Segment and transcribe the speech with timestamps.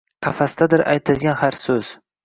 [0.27, 1.87] Қафасдадир айтилган ҳар сўз